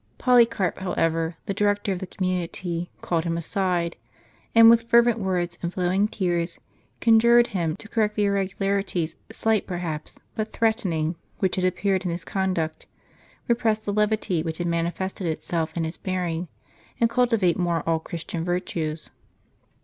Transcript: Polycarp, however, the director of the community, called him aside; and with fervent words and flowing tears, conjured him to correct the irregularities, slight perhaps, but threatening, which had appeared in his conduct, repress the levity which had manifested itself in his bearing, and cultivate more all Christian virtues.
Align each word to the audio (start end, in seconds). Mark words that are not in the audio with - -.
Polycarp, 0.17 0.79
however, 0.79 1.35
the 1.45 1.53
director 1.53 1.93
of 1.93 1.99
the 1.99 2.07
community, 2.07 2.89
called 3.01 3.23
him 3.23 3.37
aside; 3.37 3.97
and 4.55 4.67
with 4.67 4.89
fervent 4.89 5.19
words 5.19 5.59
and 5.61 5.71
flowing 5.71 6.07
tears, 6.07 6.59
conjured 6.99 7.45
him 7.49 7.75
to 7.75 7.87
correct 7.87 8.15
the 8.15 8.25
irregularities, 8.25 9.15
slight 9.29 9.67
perhaps, 9.67 10.19
but 10.33 10.51
threatening, 10.51 11.17
which 11.37 11.55
had 11.55 11.65
appeared 11.65 12.03
in 12.03 12.09
his 12.09 12.25
conduct, 12.25 12.87
repress 13.47 13.77
the 13.77 13.93
levity 13.93 14.41
which 14.41 14.57
had 14.57 14.65
manifested 14.65 15.27
itself 15.27 15.77
in 15.77 15.83
his 15.83 15.97
bearing, 15.97 16.47
and 16.99 17.11
cultivate 17.11 17.55
more 17.59 17.83
all 17.87 17.99
Christian 17.99 18.43
virtues. 18.43 19.11